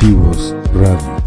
[0.00, 1.22] Creativos Radio.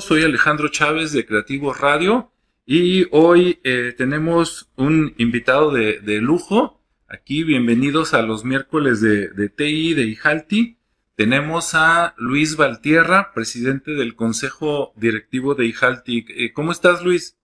[0.00, 2.32] Soy Alejandro Chávez de Creativos Radio
[2.66, 6.82] y hoy eh, tenemos un invitado de, lujo.
[7.06, 10.78] Aquí, bienvenidos a los miércoles de, TI de Ijalti.
[11.14, 16.26] Tenemos a Luis Valtierra, presidente del Consejo Directivo de Ijalti.
[16.28, 17.38] Eh, ¿Cómo estás, Luis?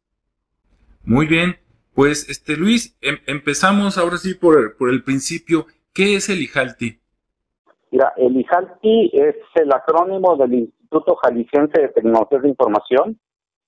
[1.05, 1.59] Muy bien.
[1.95, 5.69] Pues, este, Luis, em, empezamos ahora sí por, por el principio.
[5.93, 7.04] ¿Qué es el IJALTI?
[7.95, 13.21] Mira, el IJALTI es el acrónimo del Instituto Jalisciense de Tecnologías de Información.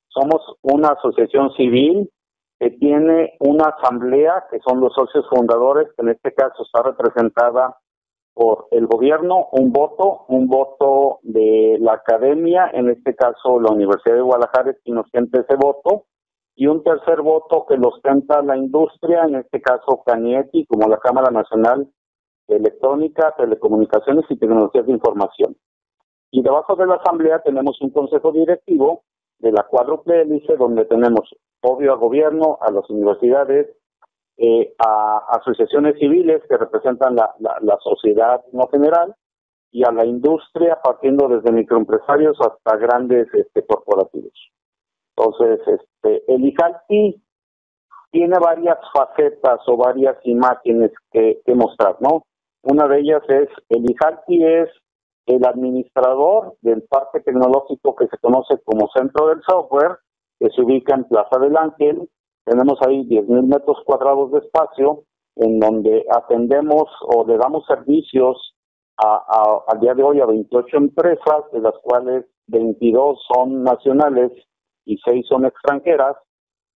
[0.09, 2.11] Somos una asociación civil
[2.59, 7.77] que tiene una asamblea, que son los socios fundadores, que en este caso está representada
[8.35, 14.17] por el gobierno, un voto, un voto de la academia, en este caso la Universidad
[14.17, 16.07] de Guadalajara es quien ostenta ese voto,
[16.57, 20.99] y un tercer voto que lo ostenta la industria, en este caso Canieti, como la
[20.99, 21.87] Cámara Nacional
[22.49, 25.57] Electrónica, Telecomunicaciones y Tecnologías de Información.
[26.31, 29.03] Y debajo de la Asamblea tenemos un consejo directivo
[29.39, 33.69] de la cuádruple hélice, donde tenemos, obvio, al gobierno, a las universidades,
[34.39, 39.15] eh, a asociaciones civiles que representan la, sociedad no general
[39.71, 44.53] y a la industria, partiendo desde microempresarios hasta grandes este, corporativos.
[45.17, 47.23] Entonces, este, el IJALTI
[48.11, 52.25] tiene varias facetas o varias imágenes que, mostrar, ¿no?
[52.63, 54.69] Una de ellas es, el IJALTI es
[55.27, 59.99] el administrador del parque tecnológico que se conoce como Centro del Software,
[60.39, 62.09] que se ubica en Plaza del Ángel.
[62.45, 65.05] Tenemos ahí 10.000 metros cuadrados de espacio
[65.37, 68.55] en donde atendemos o le damos servicios
[68.99, 74.33] a, al día de hoy a 28 empresas, de las cuales 22 son nacionales
[74.85, 76.17] y seis son extranjeras,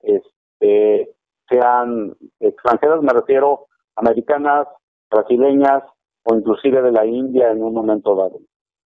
[0.01, 1.15] este,
[1.49, 4.67] sean extranjeras, me refiero americanas,
[5.11, 5.83] brasileñas
[6.25, 8.39] o inclusive de la India en un momento dado.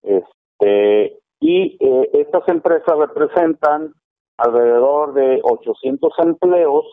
[0.01, 3.93] Este, y eh, estas empresas representan
[4.37, 6.85] alrededor de 800 empleos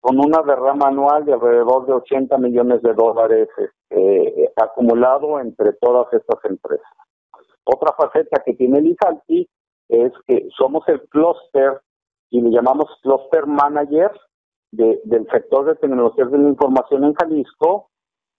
[0.00, 6.12] con una derrama anual de alrededor de 80 millones de dólares este, acumulado entre todas
[6.12, 6.86] estas empresas.
[7.64, 9.48] Otra faceta que tiene el ISALTI
[9.88, 11.80] es que somos el clúster
[12.30, 14.12] y le llamamos cluster manager
[14.70, 17.88] del sector de tecnologías de la información en Jalisco,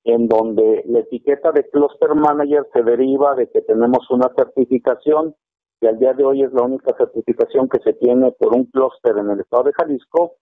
[0.08, 5.36] en donde la etiqueta de cluster manager se deriva de que tenemos una certificación
[5.82, 9.18] que al día de hoy es la única certificación que se tiene por un clúster
[9.18, 10.36] en el estado de Jalisco,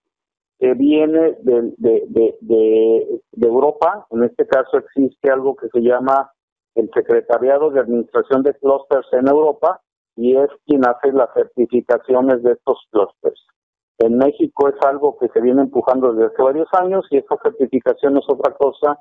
[0.60, 4.06] que viene de, de, de, de, Europa.
[4.12, 6.32] En este caso existe algo que se llama
[6.76, 9.82] el Secretariado de Administración de Clusters en Europa,
[10.16, 13.48] y es quien hace las certificaciones de estos clusters.
[13.98, 18.18] En México es algo que se viene empujando desde hace varios años y esta certificación
[18.18, 19.00] es otra cosa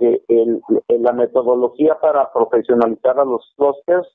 [0.00, 4.08] que el, la metodología para profesionalizar a los clusters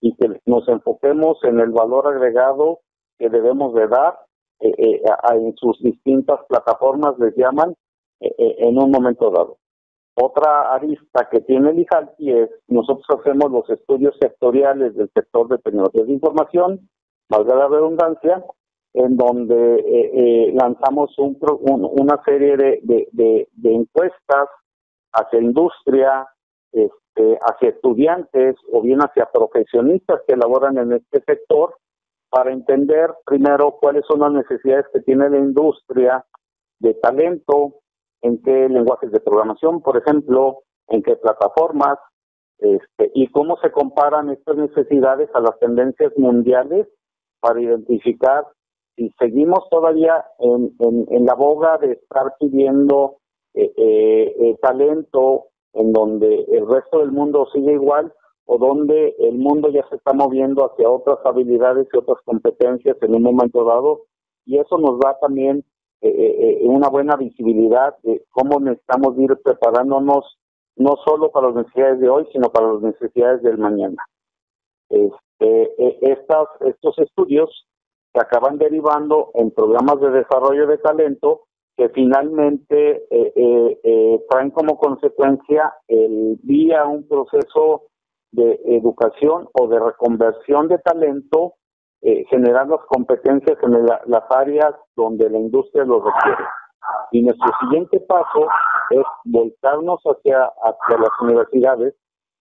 [0.00, 2.80] y que nos enfoquemos en el valor agregado
[3.18, 4.18] que debemos de dar
[4.60, 5.02] eh, eh,
[5.34, 7.74] en sus distintas plataformas, les llaman,
[8.20, 9.58] eh, en un momento dado.
[10.14, 15.58] Otra arista que tiene el IJALTI es, nosotros hacemos los estudios sectoriales del sector de
[15.58, 16.90] tecnologías de información,
[17.30, 18.44] valga la redundancia,
[18.92, 24.48] en donde eh, eh, lanzamos un, una serie de, de, encuestas
[25.12, 26.26] hacia industria,
[26.72, 31.76] este, hacia estudiantes o bien hacia profesionistas que laboran en este sector
[32.30, 36.24] para entender primero cuáles son las necesidades que tiene la industria
[36.78, 37.80] de talento,
[38.22, 41.98] en qué lenguajes de programación, por ejemplo, en qué plataformas,
[42.58, 46.86] este, y cómo se comparan estas necesidades a las tendencias mundiales
[47.40, 48.44] para identificar
[48.96, 50.74] si seguimos todavía en,
[51.08, 53.19] en, la boga de estar pidiendo
[53.54, 58.12] eh, eh, eh, talento en donde el resto del mundo sigue igual
[58.44, 63.14] o donde el mundo ya se está moviendo hacia otras habilidades y otras competencias en
[63.14, 64.02] un momento dado
[64.46, 65.64] y eso nos da también
[66.00, 70.38] eh, una buena visibilidad de cómo necesitamos ir preparándonos
[70.76, 74.02] no solo para las necesidades de hoy, sino para las necesidades del mañana.
[74.88, 77.66] Este, estas, estos estudios
[78.12, 81.42] se acaban derivando en programas de desarrollo de talento
[81.80, 83.06] que finalmente
[84.28, 87.84] traen como consecuencia el vía un proceso
[88.32, 91.54] de educación o de reconversión de talento
[92.02, 96.44] eh, generar las competencias en las áreas donde la industria lo requiere.
[97.12, 98.46] Y nuestro siguiente paso
[98.90, 101.94] es volcarnos hacia, hacia las universidades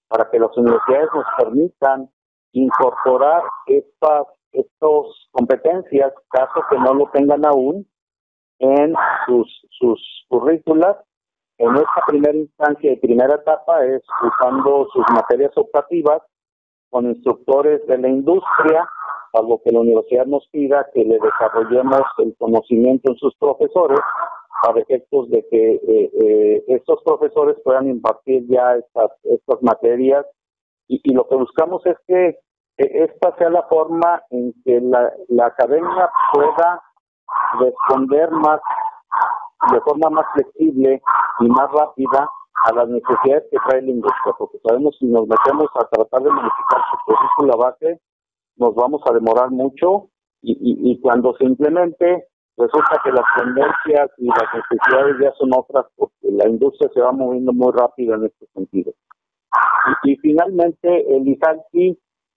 [0.10, 2.10] para que las universidades nos permitan
[2.54, 4.28] incorporar estas
[5.32, 7.88] competencias, caso que no lo tengan aún,
[8.60, 8.94] en
[9.26, 10.98] sus, sus currículas.
[11.58, 16.22] En esta primera instancia y primera etapa es usando sus materias optativas
[16.90, 18.88] con instructores de la industria,
[19.34, 24.00] algo que la universidad nos pida que le desarrollemos el conocimiento en sus profesores
[24.64, 30.26] para efectos de que eh, eh, estos profesores puedan impartir ya estas, estas materias
[30.88, 32.40] y, y lo que buscamos es que
[32.78, 36.82] esta sea la forma en que la, la academia pueda
[37.60, 38.60] responder más
[39.72, 41.02] de forma más flexible
[41.40, 42.30] y más rápida
[42.66, 46.30] a las necesidades que trae la industria, porque sabemos si nos metemos a tratar de
[46.30, 46.82] modificar
[47.38, 48.00] su la base,
[48.58, 50.10] nos vamos a demorar mucho
[50.42, 52.28] y, y, y cuando se implemente,
[52.58, 57.12] resulta que las tendencias y las necesidades ya son otras, porque la industria se va
[57.12, 58.92] moviendo muy rápido en este sentido.
[60.04, 61.90] Y, y finalmente, el ISALTI,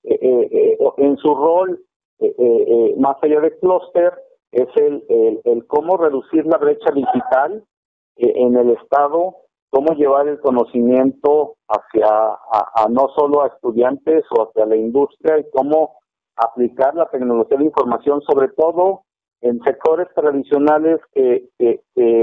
[0.05, 1.81] eh, eh, eh, en su rol,
[2.21, 4.13] eh, eh, más allá de clúster,
[4.53, 5.05] es el,
[5.45, 7.65] el, cómo reducir la brecha digital
[8.17, 9.37] en el Estado
[9.73, 15.51] cómo llevar el conocimiento hacia a, no solo a estudiantes o hacia la industria y
[15.51, 15.97] cómo
[16.37, 19.05] aplicar la tecnología de información, sobre todo
[19.41, 21.49] en sectores tradicionales que,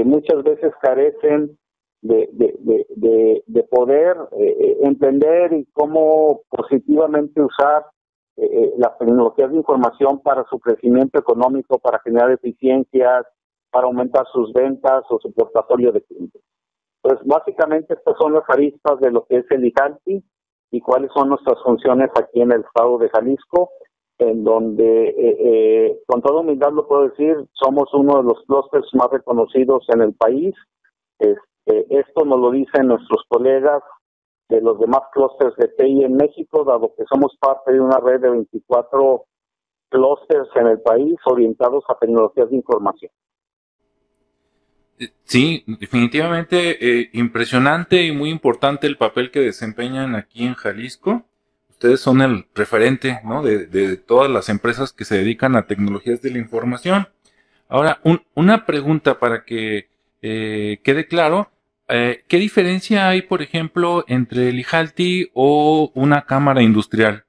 [0.04, 1.58] muchas veces carecen
[2.02, 7.84] de, de, de, de, de poder eh, entender y cómo positivamente usar
[8.40, 13.26] eh, eh, las tecnologías de información para su crecimiento económico, para generar eficiencias,
[13.70, 16.42] para aumentar sus ventas o su portafolio de clientes.
[17.02, 20.24] Pues básicamente estas son las aristas de lo que es el IJALTI
[20.70, 23.70] y cuáles son nuestras funciones aquí en el estado de Jalisco,
[24.18, 28.86] en donde, eh, eh, con toda humildad lo puedo decir, somos uno de los clústeres
[28.94, 30.54] más reconocidos en el país.
[31.18, 33.82] Este, esto nos lo dicen nuestros colegas
[34.50, 38.20] de los demás clústeres de TI en México, dado que somos parte de una red
[38.20, 39.24] de 24
[39.88, 43.10] clústeres en el país orientados a tecnologías de información.
[45.24, 51.22] Sí, definitivamente eh, impresionante y muy importante el papel que desempeñan aquí en Jalisco.
[51.70, 53.42] Ustedes son el referente ¿no?
[53.42, 57.08] de, de todas las empresas que se dedican a tecnologías de la información.
[57.68, 59.88] Ahora, un, una pregunta para que
[60.22, 61.50] eh, quede claro.
[61.90, 67.24] Eh, ¿Qué diferencia hay, por ejemplo, entre el IJALTI o una cámara industrial?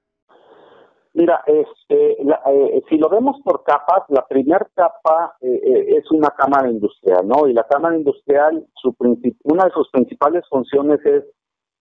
[1.14, 6.10] Mira, este, la, eh, si lo vemos por capas, la primera capa eh, eh, es
[6.12, 7.48] una cámara industrial, ¿no?
[7.48, 8.96] Y la cámara industrial, su
[9.44, 11.26] una de sus principales funciones es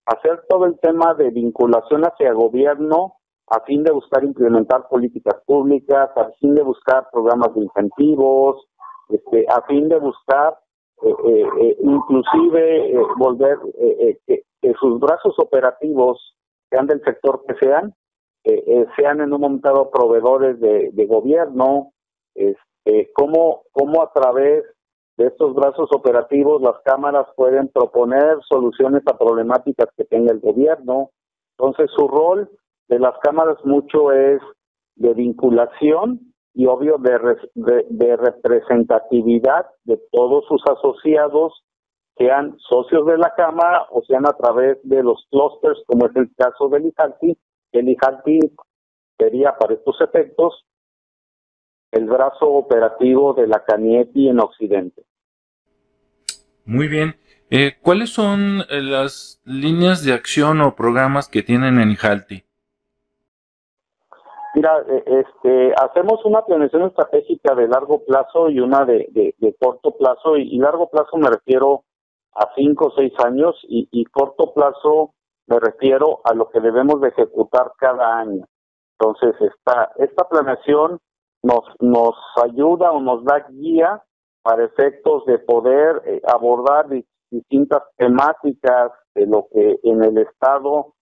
[0.06, 3.15] hacer todo el tema de vinculación hacia gobierno
[3.47, 8.67] a fin de buscar implementar políticas públicas, a fin de buscar programas de incentivos,
[9.09, 10.56] este, a fin de buscar
[11.81, 13.58] inclusive volver
[14.26, 16.37] que, que sus brazos operativos,
[16.70, 17.94] sean del sector que sean,
[18.44, 21.93] eh, eh, sean en un momento proveedores de, de gobierno,
[22.35, 24.64] este, cómo, cómo a través
[25.19, 31.11] de estos brazos operativos las cámaras pueden proponer soluciones a problemáticas que tenga el gobierno.
[31.58, 32.49] Entonces su rol
[32.88, 34.41] de las cámaras mucho es
[34.97, 41.64] de vinculación y obvio de, representatividad de todos sus asociados,
[42.17, 46.31] sean socios de la Cámara o sean a través de los clusters, como es el
[46.37, 47.38] caso del IJALTI,
[47.73, 48.41] el IJALTI
[49.19, 50.67] sería para estos efectos
[51.93, 55.02] el brazo operativo de la CANIETI en Occidente.
[56.64, 57.17] Muy bien.
[57.50, 62.45] Eh, ¿Cuáles son eh, las líneas de acción o programas que tienen en IJALTI?
[64.54, 69.97] Mira, eh, este, hacemos una planeación estratégica de largo plazo y una de, de, corto
[69.97, 70.37] plazo.
[70.37, 71.85] Y, y, largo plazo me refiero
[72.35, 75.14] a cinco o seis años y, y corto plazo
[75.47, 78.47] me refiero a lo que debemos de ejecutar cada año.
[78.99, 81.00] Entonces, esta, esta planeación
[81.42, 84.02] nos, nos ayuda o nos da guía
[84.42, 86.87] para efectos de poder eh, abordar
[87.30, 90.95] distintas temáticas de lo que en el Estado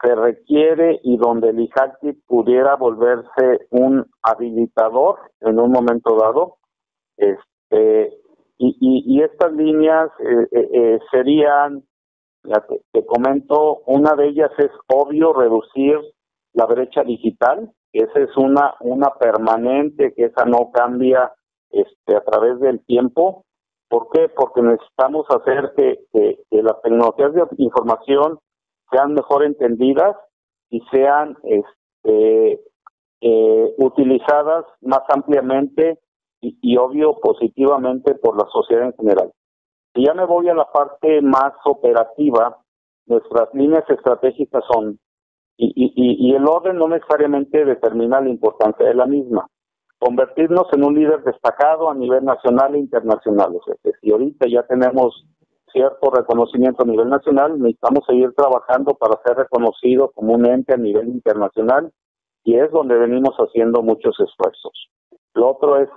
[0.00, 6.56] se requiere y donde el IJACTI pudiera volverse un habilitador en un momento dado.
[7.16, 8.18] Este,
[8.58, 11.84] y, y, estas líneas eh, eh, eh serían
[12.44, 15.98] ya te, te, comento, una de ellas es obvio reducir
[16.54, 21.32] la brecha digital, esa es una, una permanente, que esa no cambia
[21.70, 23.44] este, a través del tiempo.
[23.88, 24.28] ¿Por qué?
[24.30, 28.38] Porque necesitamos hacer que, que las tecnologías de información
[28.92, 30.16] sean mejor entendidas
[30.70, 32.60] y sean este,
[33.20, 35.98] eh, utilizadas más ampliamente
[36.40, 39.30] y, obvio positivamente por la sociedad en general.
[39.94, 42.58] Si ya me voy a la parte más operativa,
[43.06, 44.98] nuestras líneas estratégicas son,
[45.56, 49.46] y, y, y el orden no necesariamente determina la importancia de la misma,
[50.00, 53.54] convertirnos en un líder destacado a nivel nacional e internacional.
[53.54, 55.24] O sea, que si ahorita ya tenemos
[55.72, 60.76] cierto reconocimiento a nivel nacional, necesitamos seguir trabajando para ser reconocido como un ente a
[60.76, 61.92] nivel internacional
[62.44, 64.90] y es donde venimos haciendo muchos esfuerzos.
[65.34, 65.88] Lo otro es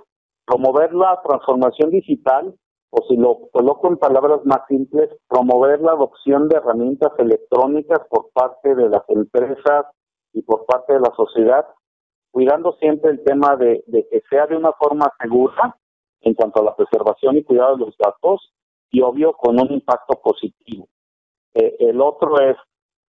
[0.46, 2.54] promover la transformación digital,
[2.90, 8.30] o si lo coloco en palabras más simples, promover la adopción de herramientas electrónicas por
[8.32, 9.86] parte de las empresas
[10.32, 11.66] y por parte de la sociedad,
[12.30, 15.76] cuidando siempre el tema de, que sea de una forma segura
[16.20, 18.52] en cuanto a la preservación y cuidado de los datos
[18.90, 20.88] y obvio con un impacto positivo.
[21.54, 22.56] Eh, el otro es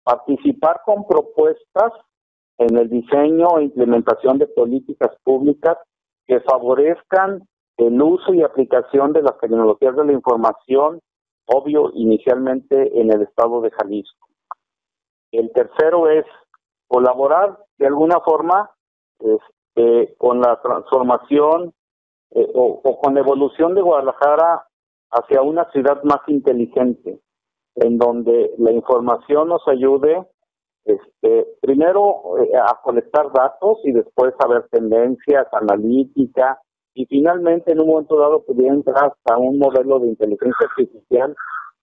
[0.03, 1.93] participar con propuestas
[2.59, 5.79] en el diseño e implementación de políticas públicas
[6.27, 11.01] que favorezcan el uso y aplicación de las tecnologías de la información,
[11.47, 14.29] obvio, inicialmente en el estado de Jalisco.
[15.33, 16.25] El tercero es
[16.87, 18.71] colaborar de alguna forma
[19.19, 21.73] este, con la transformación
[22.31, 24.67] eh, o, o, con la evolución de Guadalajara
[25.11, 27.21] hacia una ciudad más inteligente,
[27.77, 30.27] en donde la información nos ayude
[30.85, 36.61] este, primero eh, a colectar datos y después a ver tendencias, analítica
[36.93, 41.35] y finalmente en un momento dado pudiera entrar hasta un modelo de inteligencia artificial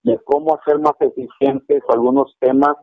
[0.04, 2.76] de cómo hacer más eficientes algunos temas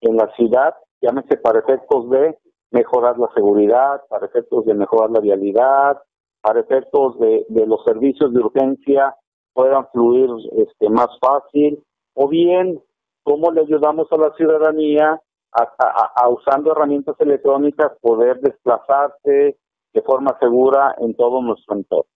[0.00, 2.36] en la ciudad, llámese para efectos de
[2.72, 5.98] mejorar la seguridad, para efectos de mejorar la vialidad,
[6.40, 9.14] para efectos de, de los servicios de urgencia
[9.52, 11.82] puedan fluir este, más fácil,
[12.14, 12.82] o bien
[13.22, 15.20] cómo le ayudamos a la ciudadanía
[15.52, 19.58] a, usando herramientas electrónicas poder desplazarse
[19.92, 22.10] de forma segura en todo nuestro entorno.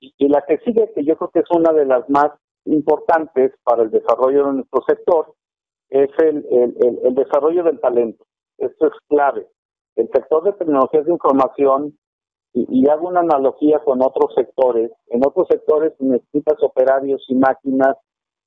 [0.00, 2.30] Y, la que sigue, que yo creo que es una de las más
[2.64, 5.34] importantes para el desarrollo de nuestro sector,
[5.90, 6.46] es el,
[7.02, 8.24] el, desarrollo del talento.
[8.56, 9.46] Esto es clave.
[9.96, 11.98] El sector de tecnologías de información,
[12.52, 17.96] y, hago una analogía con otros sectores, en otros sectores necesitas operarios y máquinas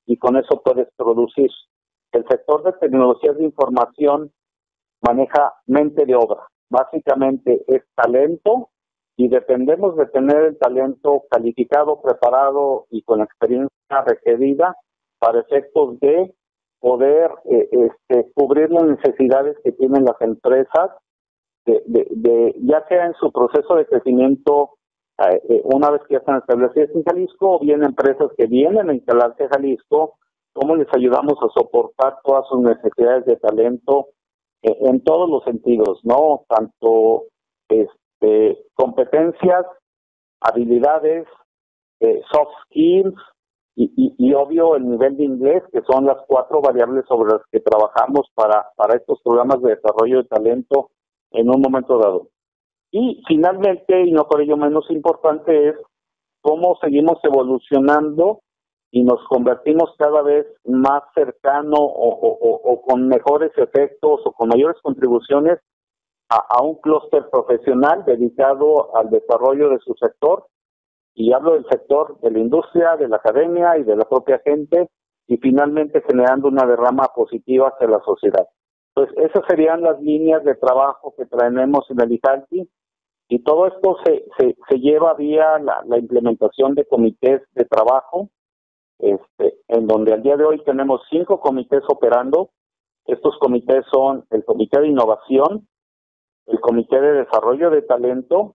[0.06, 1.50] y con eso puedes producir.
[2.12, 4.30] El sector de tecnologías de información
[5.00, 6.46] maneja mente de obra.
[6.70, 8.70] Básicamente es talento
[9.16, 13.70] y dependemos de tener el talento calificado, preparado y con experiencia
[14.06, 14.76] requerida
[15.18, 16.34] para efectos de
[16.80, 20.90] poder eh, este, cubrir las necesidades que tienen las empresas,
[21.66, 24.70] de, ya sea en su proceso de crecimiento
[25.18, 28.90] eh, eh, una vez que ya están establecidas en Jalisco o bien empresas que vienen
[28.90, 30.18] a instalarse en Jalisco
[30.54, 34.08] cómo les ayudamos a soportar todas sus necesidades de talento
[34.62, 36.44] eh, en todos los sentidos, ¿no?
[36.48, 37.24] Tanto
[37.68, 39.66] este, competencias,
[40.40, 41.26] habilidades,
[42.00, 43.14] eh, soft skills
[43.76, 47.58] y, y, obvio el nivel de inglés, que son las cuatro variables sobre las que
[47.58, 50.90] trabajamos para, para estos programas de desarrollo de talento
[51.34, 52.28] en un momento dado.
[52.90, 55.76] Y finalmente, y no por ello menos importante, es
[56.40, 58.40] cómo seguimos evolucionando
[58.90, 65.58] y nos convertimos cada vez más cercano o, con mejores efectos o con mayores contribuciones
[66.28, 70.46] a, un clúster profesional dedicado al desarrollo de su sector.
[71.16, 74.88] Y hablo del sector de la industria, de la academia y de la propia gente
[75.26, 78.46] y finalmente generando una derrama positiva hacia la sociedad.
[78.94, 82.70] Pues esas serían las líneas de trabajo que traemos en el ICALTI
[83.28, 88.30] y todo esto se, se, lleva vía la, la implementación de comités de trabajo
[88.98, 92.50] este, en donde al día de hoy tenemos cinco comités operando.
[93.06, 95.68] Estos comités son el Comité de Innovación,
[96.46, 98.54] el Comité de Desarrollo de Talento,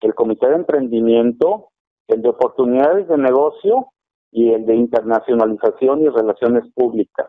[0.00, 1.70] el Comité de Emprendimiento,
[2.08, 3.88] el de Oportunidades de Negocio
[4.30, 7.28] y el de Internacionalización y Relaciones Públicas.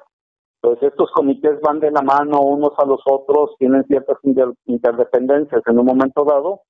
[0.61, 4.17] Entonces estos comités van de la mano unos a los otros, tienen ciertas
[4.65, 6.61] interdependencias en un momento dado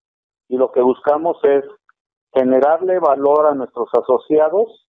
[0.47, 1.63] y lo que buscamos es
[2.33, 4.85] generarle valor a nuestros asociados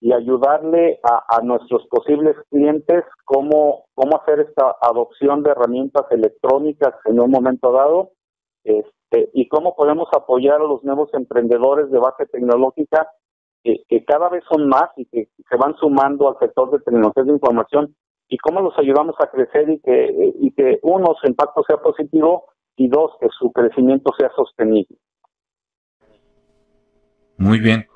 [0.00, 7.20] y ayudarle a, nuestros posibles clientes cómo, cómo hacer esta adopción de herramientas electrónicas en
[7.20, 8.10] un momento dado
[8.64, 13.08] este, y cómo podemos apoyar a los nuevos emprendedores de base tecnológica
[13.62, 17.32] que, cada vez son más y que se van sumando al sector de tecnologías de
[17.32, 17.94] información
[18.32, 19.78] y cómo los ayudamos a crecer y
[20.52, 22.46] que, uno, su impacto sea positivo
[22.76, 24.96] y dos, que su crecimiento sea sostenible.
[27.36, 27.86] Muy bien.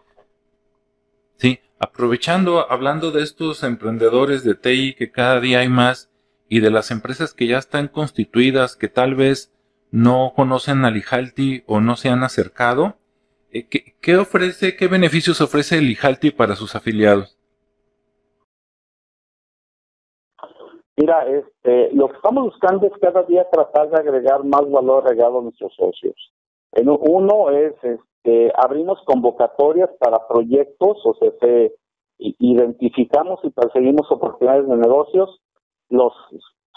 [1.36, 6.10] Sí, Aprovechando, hablando de estos emprendedores de TI que cada día hay más
[6.50, 9.54] y de las empresas que ya están constituidas, que tal vez
[9.90, 12.98] no conocen al IJALTI o no se han acercado,
[13.52, 17.35] eh, ¿qué, ofrece, qué beneficios ofrece el IJALTI para sus afiliados?
[20.96, 25.38] Mira, este, lo que estamos buscando es cada día tratar de agregar más valor agregado
[25.38, 26.32] a nuestros socios.
[26.72, 31.30] Uno es este, abrimos convocatorias para proyectos, o sea,
[32.18, 35.40] identificamos y perseguimos oportunidades de negocios,
[35.90, 36.12] los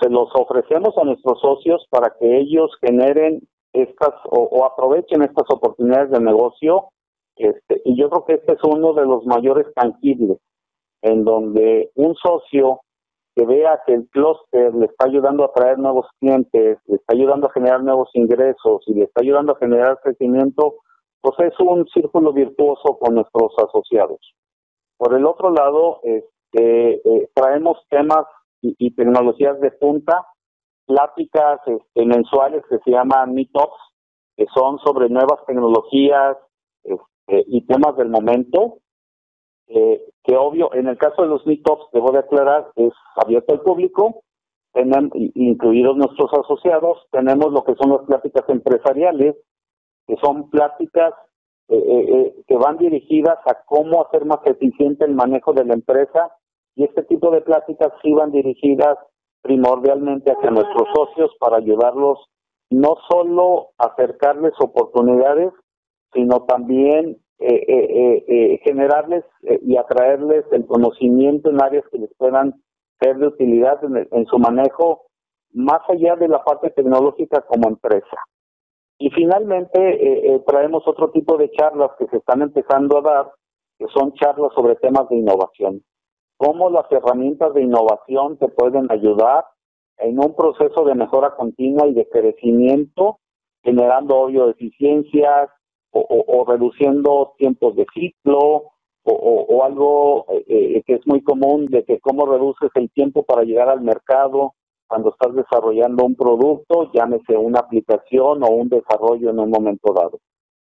[0.01, 3.41] se los ofrecemos a nuestros socios para que ellos generen
[3.73, 6.89] estas o, aprovechen estas oportunidades de negocio.
[7.35, 10.37] Este, y yo creo que este es uno de los mayores tangibles,
[11.01, 12.81] en donde un socio
[13.35, 17.47] que vea que el clúster le está ayudando a traer nuevos clientes, le está ayudando
[17.47, 20.75] a generar nuevos ingresos y le está ayudando a generar crecimiento,
[21.21, 24.19] pues es un círculo virtuoso con nuestros asociados.
[24.97, 28.25] Por el otro lado, este, eh, traemos temas
[28.61, 30.25] y, tecnologías de punta,
[30.85, 33.79] pláticas este, mensuales que se llaman Meetups,
[34.35, 36.35] que son sobre nuevas tecnologías
[36.83, 38.79] este, y temas del momento,
[39.69, 43.61] eh, que obvio, en el caso de los Meetups, debo de aclarar, es abierto al
[43.61, 44.23] público,
[44.73, 49.35] tenemos, incluidos nuestros asociados, tenemos lo que son las pláticas empresariales,
[50.07, 51.13] que son pláticas
[51.69, 56.31] eh, eh, que van dirigidas a cómo hacer más eficiente el manejo de la empresa
[56.75, 58.97] y este tipo de pláticas iban dirigidas
[59.41, 62.19] primordialmente hacia nuestros socios para ayudarlos
[62.69, 65.51] no solo a acercarles oportunidades,
[66.13, 67.28] sino también eh, eh, eh,
[68.63, 69.23] generarles
[69.61, 72.61] y atraerles el conocimiento en áreas que les puedan
[72.99, 75.07] ser de utilidad en, su manejo,
[75.53, 78.17] más allá de la parte tecnológica como empresa.
[78.97, 83.31] Y finalmente traemos otro tipo de charlas que se están empezando a dar,
[83.77, 85.81] que son charlas sobre temas de innovación
[86.39, 89.43] cómo las herramientas de innovación te pueden ayudar
[89.97, 93.19] en un proceso de mejora continua y de crecimiento,
[93.61, 95.49] generando obvio eficiencias
[95.91, 98.71] o, reduciendo tiempos de ciclo
[99.03, 103.43] o, algo eh, eh, que es muy común de que cómo reduces el tiempo para
[103.43, 104.53] llegar al mercado
[104.87, 110.19] cuando estás desarrollando un producto, llámese una aplicación o un desarrollo en un momento dado.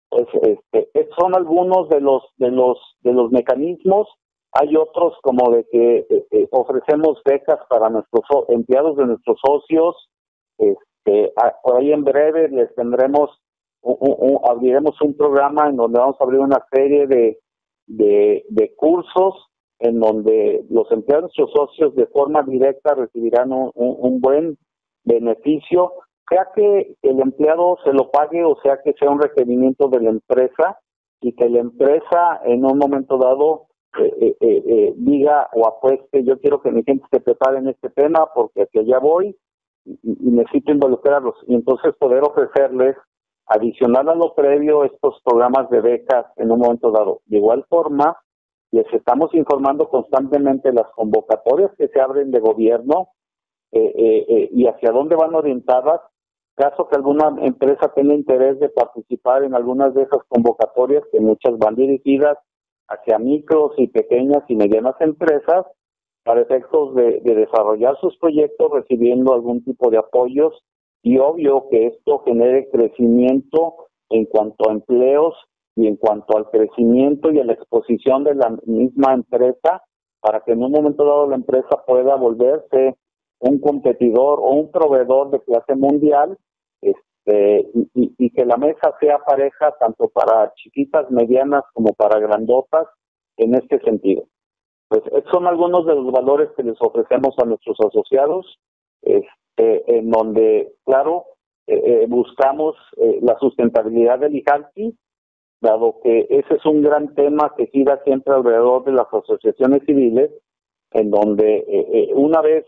[0.08, 4.08] Pues, este, son algunos de los de los de los mecanismos
[4.52, 10.08] hay otros como de que eh, ofrecemos becas para nuestros empleados de nuestros socios.
[10.58, 11.32] Este,
[11.62, 13.30] por ahí en breve les tendremos,
[14.48, 17.38] abriremos un programa en donde vamos a abrir una serie de,
[17.86, 24.20] de, cursos en donde los empleados de nuestros socios de forma directa recibirán un, un
[24.20, 24.58] buen
[25.04, 25.92] beneficio,
[26.28, 30.10] sea que el empleado se lo pague o sea que sea un requerimiento de la
[30.10, 30.78] empresa
[31.20, 36.38] y que la empresa en un momento dado eh, eh, eh, diga o apueste, yo
[36.38, 39.36] quiero que mi gente se prepare en este tema porque hacia allá voy
[39.84, 39.98] y,
[40.30, 41.34] necesito involucrarlos.
[41.46, 42.96] Y entonces poder ofrecerles,
[43.48, 47.22] adicional a lo previo, estos programas de becas en un momento dado.
[47.26, 48.16] De igual forma,
[48.70, 53.08] les estamos informando constantemente las convocatorias que se abren de gobierno
[53.70, 56.00] y hacia dónde van orientadas
[56.58, 61.56] caso que alguna empresa tenga interés de participar en algunas de esas convocatorias, que muchas
[61.56, 62.36] van dirigidas
[62.88, 65.66] hacia micros y pequeñas y medianas empresas
[66.24, 70.52] para efectos de, desarrollar sus proyectos recibiendo algún tipo de apoyos
[71.02, 75.34] y obvio que esto genere crecimiento en cuanto a empleos
[75.76, 79.82] y en cuanto al crecimiento y a la exposición de la misma empresa
[80.20, 82.96] para que en un momento dado la empresa pueda volverse
[83.40, 86.36] un competidor o un proveedor de clase mundial
[86.80, 92.88] este, y, que la mesa sea pareja tanto para chiquitas, medianas como para grandotas
[93.36, 94.24] en este sentido.
[94.88, 98.58] Pues son algunos de los valores que les ofrecemos a nuestros asociados,
[99.02, 99.28] este,
[99.58, 101.24] en donde, claro,
[101.68, 104.96] eh, eh, buscamos eh, la sustentabilidad del IJALTI,
[105.60, 110.30] dado que ese es un gran tema que gira siempre alrededor de las asociaciones civiles,
[110.92, 112.64] en donde una vez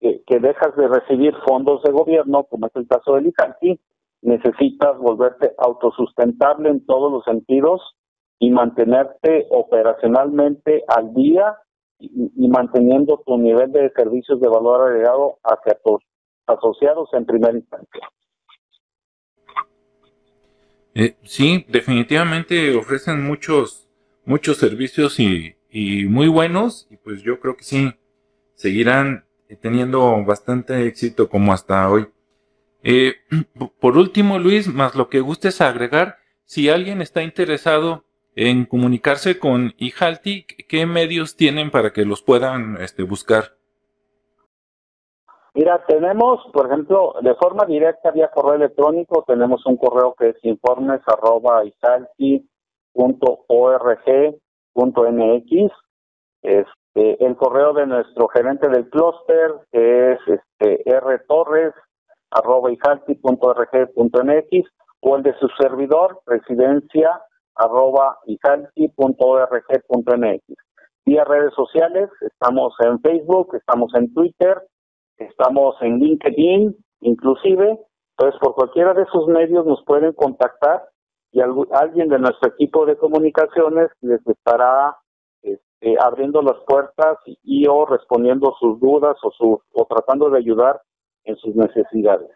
[0.00, 3.80] que, dejas de recibir fondos de gobierno, como es el caso del ICANTI,
[4.22, 7.80] necesitas volverte autosustentable en todos los sentidos
[8.38, 11.56] y mantenerte operacionalmente al día
[11.98, 16.02] y, manteniendo tu nivel de servicios de valor agregado hacia tus
[16.48, 18.08] asociados en primera instancia.
[20.94, 23.88] Eh, sí, definitivamente ofrecen muchos,
[24.24, 25.54] muchos servicios y,
[26.08, 27.94] muy buenos y pues yo creo que sí,
[28.54, 29.26] seguirán
[29.60, 32.08] teniendo bastante éxito como hasta hoy.
[32.82, 33.14] Eh,
[33.80, 39.74] por último, Luis, más lo que gustes agregar, si alguien está interesado en comunicarse con
[39.78, 43.57] IJALTI, ¿qué medios tienen para que los puedan este, buscar?
[45.58, 50.36] Mira, tenemos, por ejemplo, de forma directa vía correo electrónico, tenemos un correo que es
[50.44, 51.64] informes arroba
[56.42, 61.74] Es, eh, el correo de nuestro gerente del clúster, que es este, rtorres,
[62.30, 62.70] arroba
[65.00, 67.20] o el de su servidor, presidencia,
[67.56, 68.18] arroba
[71.04, 74.62] vía redes sociales, estamos en Facebook, estamos en Twitter,
[75.18, 77.78] estamos en LinkedIn, inclusive,
[78.16, 80.88] entonces por cualquiera de esos medios nos pueden contactar
[81.30, 84.96] y alguien de nuestro equipo de comunicaciones les estará
[85.42, 90.80] este, abriendo las puertas y, o respondiendo sus dudas o, su, o tratando de ayudar
[91.24, 92.30] en sus necesidades.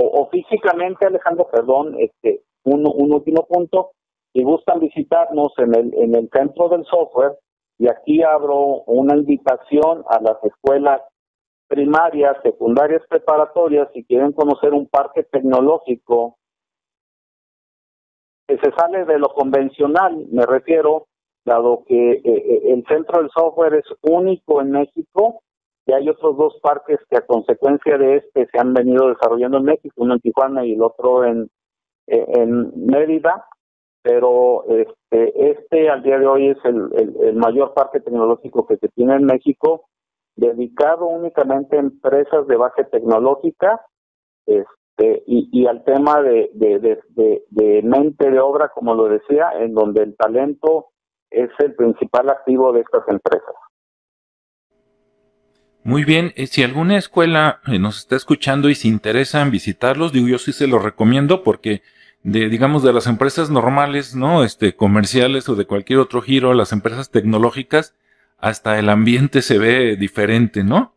[0.00, 3.90] O, físicamente, Alejandro, perdón, este, un, un último punto,
[4.32, 7.36] si gustan visitarnos en el, en el centro del software,
[7.78, 11.00] y aquí abro una invitación a las escuelas
[11.68, 16.36] primarias, secundarias, preparatorias, si quieren conocer un parque tecnológico
[18.48, 21.06] que se sale de lo convencional, me refiero,
[21.44, 25.42] dado que eh, eh, el centro del software es único en México,
[25.86, 29.64] y hay otros dos parques que a consecuencia de este se han venido desarrollando en
[29.64, 31.50] México, uno en Tijuana y el otro en,
[32.06, 33.46] eh, en Mérida,
[34.02, 36.88] pero este, este al día de hoy es el,
[37.22, 39.88] el, mayor parque tecnológico que se tiene en México,
[40.36, 43.80] dedicado únicamente a empresas de base tecnológica,
[44.46, 46.98] este, y, al tema de, de,
[47.50, 50.86] de, mente de obra, como lo decía, en donde el talento
[51.30, 53.54] es el principal activo de estas empresas.
[55.84, 60.12] Muy bien, eh, si alguna escuela eh, nos está escuchando y se interesa en visitarlos,
[60.12, 61.82] digo yo sí se los recomiendo porque
[62.22, 64.44] de digamos de las empresas normales, ¿no?
[64.44, 67.96] Este comerciales o de cualquier otro giro, las empresas tecnológicas,
[68.38, 70.94] hasta el ambiente se ve diferente, ¿no?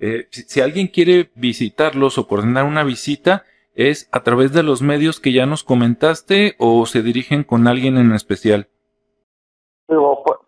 [0.00, 5.20] Eh, si, alguien quiere visitarlos o coordinar una visita, ¿es a través de los medios
[5.20, 8.68] que ya nos comentaste o se dirigen con alguien en especial?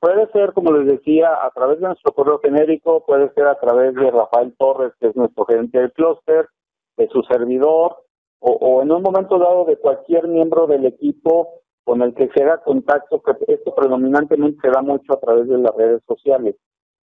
[0.00, 3.94] puede ser, como les decía, a través de nuestro correo genérico, puede ser a través
[3.94, 6.48] de Rafael Torres, que es nuestro gerente del clúster,
[6.96, 8.03] de su servidor,
[8.46, 12.42] o, o, en un momento dado de cualquier miembro del equipo con el que se
[12.42, 16.56] haga contacto, que esto predominantemente se da mucho a través de las redes sociales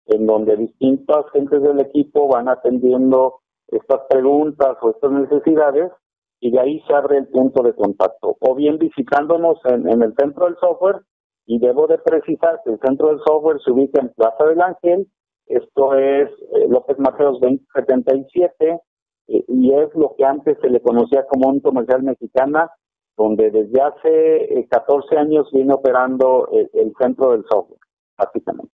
[0.08, 5.92] en donde distintas gentes del equipo van atendiendo estas preguntas o estas necesidades
[6.40, 8.36] y de ahí se abre el punto de contacto.
[8.40, 11.02] O bien visitándonos en, el centro del software,
[11.46, 15.06] y debo de precisar que el centro del software se ubica en Plaza del Ángel,
[15.46, 18.80] esto es eh, López Mateos 2077,
[19.28, 22.70] y es lo que antes se le conocía como un comercial mexicana,
[23.16, 27.80] donde desde hace 14 eh, años viene operando el, centro del software,
[28.16, 28.72] básicamente.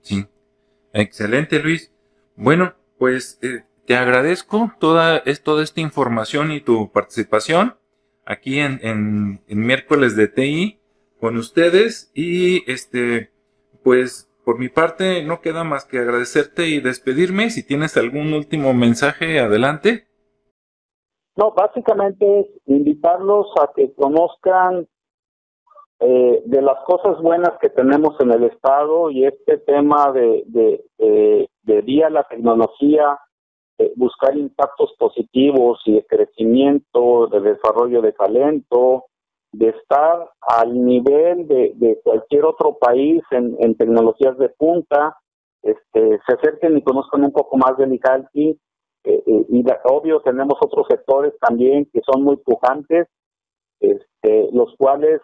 [0.00, 0.26] Sí.
[0.92, 1.92] Excelente, Luis.
[2.36, 7.76] Bueno, pues eh, te agradezco toda, es, toda esta información y tu participación
[8.24, 10.80] aquí en, en, miércoles de TI
[11.20, 13.30] con ustedes y este,
[13.82, 17.50] pues por mi parte no queda más que agradecerte y despedirme.
[17.50, 20.06] Si tienes algún último mensaje, adelante.
[21.34, 24.86] No, básicamente es invitarlos a que conozcan
[25.98, 31.48] eh, de las cosas buenas que tenemos en el Estado y este tema de, de,
[31.64, 33.18] de, vía la tecnología,
[33.96, 39.06] buscar impactos positivos y de crecimiento, de desarrollo de talento,
[39.58, 45.16] de estar al nivel de, de cualquier otro país en, en, tecnologías de punta,
[45.62, 48.50] este, se acerquen y conozcan un poco más del ICALTI.
[49.04, 53.08] Eh, eh, y obvio tenemos otros sectores también que son muy pujantes,
[53.80, 55.20] este, los cuales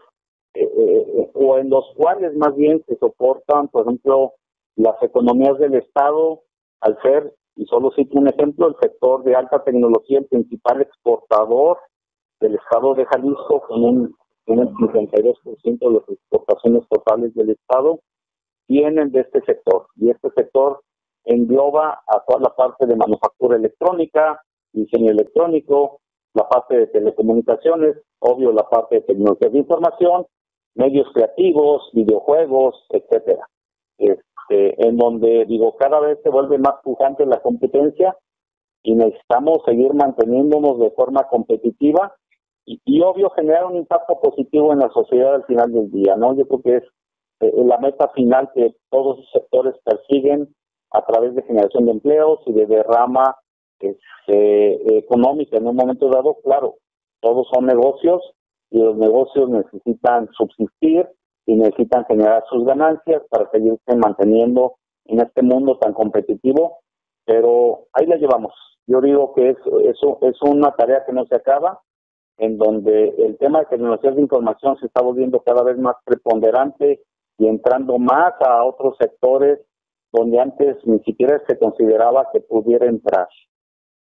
[0.54, 4.32] eh, eh, o en los cuales más bien se soportan, por ejemplo,
[4.76, 6.42] las economías del Estado,
[6.80, 11.78] al ser, y solo cito un ejemplo, el sector de alta tecnología, el principal exportador
[12.40, 18.00] del Estado de Jalisco, con un, un 52% de las exportaciones totales del Estado,
[18.68, 19.86] vienen de este sector.
[19.96, 20.82] Y este sector
[21.24, 26.00] engloba a toda la parte de manufactura electrónica, diseño electrónico,
[26.34, 30.26] la parte de telecomunicaciones, obvio la parte de tecnología de información
[30.74, 33.46] medios creativos, videojuegos, etcétera.
[33.98, 38.16] Este, en donde digo cada vez se vuelve más pujante la competencia
[38.82, 42.16] y necesitamos seguir manteniéndonos de forma competitiva
[42.64, 46.34] y, obvio generar un impacto positivo en la sociedad al final del día, ¿no?
[46.36, 46.84] Yo creo que es
[47.40, 50.54] eh, la meta final que todos los sectores persiguen
[50.92, 53.36] a través de generación de empleos y de derrama
[53.80, 56.76] este, económica en un momento dado, claro,
[57.20, 58.22] todos son negocios
[58.70, 61.08] y los negocios necesitan subsistir
[61.46, 64.74] y necesitan generar sus ganancias para seguirse manteniendo
[65.06, 66.78] en este mundo tan competitivo,
[67.24, 68.54] pero ahí la llevamos.
[68.86, 71.80] Yo digo que es, eso es una tarea que no se acaba,
[72.38, 77.02] en donde el tema de tecnologías de información se está volviendo cada vez más preponderante
[77.38, 79.60] y entrando más a otros sectores
[80.12, 83.28] donde antes ni siquiera se consideraba que pudiera entrar.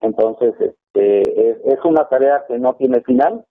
[0.00, 3.44] Entonces, este, es una tarea que no tiene final,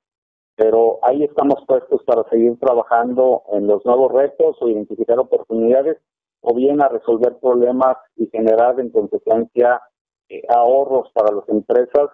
[0.56, 5.98] pero ahí estamos puestos para seguir trabajando en los nuevos retos o identificar oportunidades
[6.42, 9.82] o bien a resolver problemas y generar en consecuencia
[10.28, 12.10] eh, ahorros para las empresas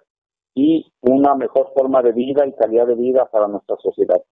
[0.56, 4.22] y una mejor forma de vida y calidad de vida para nuestra sociedad.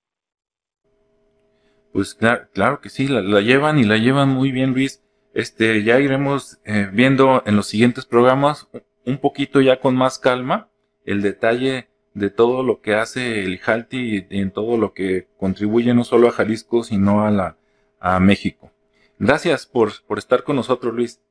[1.93, 5.05] Pues claro, claro que sí, la, llevan y la llevan muy bien, Luis.
[5.35, 8.69] Este, ya iremos eh, viendo en los siguientes programas
[9.05, 10.71] un poquito ya con más calma
[11.05, 15.93] el detalle de todo lo que hace el IJALTI y en todo lo que contribuye
[15.93, 17.59] no solo a Jalisco, sino a, la,
[18.01, 18.71] a México.
[19.19, 21.23] Gracias por, por estar con nosotros, Luis.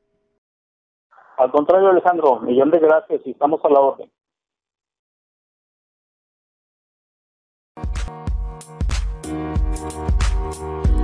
[1.37, 4.11] Al contrario, Alejandro, millón de gracias y estamos a la orden.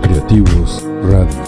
[0.02, 1.44] Creativos Radio.